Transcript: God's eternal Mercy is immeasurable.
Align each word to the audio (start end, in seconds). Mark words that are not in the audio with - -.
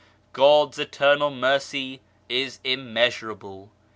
God's 0.33 0.79
eternal 0.79 1.29
Mercy 1.29 2.01
is 2.27 2.57
immeasurable. 2.63 3.69